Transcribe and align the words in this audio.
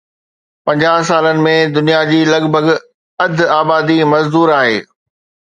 پنجاهه 0.65 1.03
سالن 1.09 1.37
۾ 1.49 1.53
دنيا 1.75 1.99
جي 2.13 2.21
لڳ 2.31 2.43
ڀڳ 2.57 2.67
اڌ 3.25 3.37
آبادي 3.59 3.99
مزدور 4.13 4.57
آهي 4.59 4.75